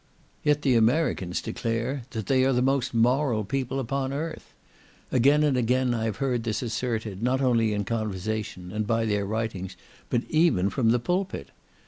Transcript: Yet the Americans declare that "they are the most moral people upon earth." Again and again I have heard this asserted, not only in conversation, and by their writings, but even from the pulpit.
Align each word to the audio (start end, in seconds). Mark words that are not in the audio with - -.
Yet 0.41 0.63
the 0.63 0.73
Americans 0.73 1.43
declare 1.43 2.05
that 2.09 2.25
"they 2.25 2.43
are 2.43 2.53
the 2.53 2.63
most 2.63 2.91
moral 2.91 3.43
people 3.45 3.79
upon 3.79 4.11
earth." 4.11 4.51
Again 5.11 5.43
and 5.43 5.55
again 5.55 5.93
I 5.93 6.05
have 6.05 6.15
heard 6.15 6.43
this 6.43 6.63
asserted, 6.63 7.21
not 7.21 7.39
only 7.39 7.71
in 7.71 7.85
conversation, 7.85 8.71
and 8.71 8.87
by 8.87 9.05
their 9.05 9.27
writings, 9.27 9.77
but 10.09 10.23
even 10.27 10.71
from 10.71 10.89
the 10.89 10.97
pulpit. 10.97 11.49